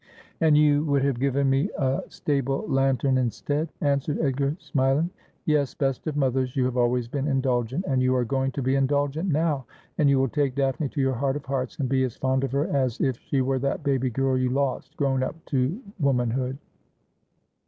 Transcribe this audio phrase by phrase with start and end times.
[0.41, 5.11] 'And you would have given me a stable lantern instead,' answered Edgar, smiling.'
[5.45, 8.73] Yes, best of mothers, you have always been indulgent, and you are going to be
[8.73, 9.63] indulgent now,
[9.99, 12.51] and you will take Daphne to your heart of hearts, and be as fond of
[12.51, 16.57] her as if she were that baby girl you lost, grown up to womanhood.